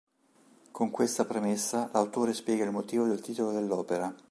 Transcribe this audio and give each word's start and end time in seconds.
Con 0.71 0.89
questa 0.89 1.25
premessa 1.25 1.91
l'autore 1.93 2.33
spiega 2.33 2.63
il 2.65 2.71
motivo 2.71 3.05
del 3.05 3.21
titolo 3.21 3.51
dell'opera. 3.51 4.11